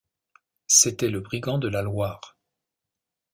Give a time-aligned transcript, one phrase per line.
[0.65, 2.35] C’était le brigand de la Loire.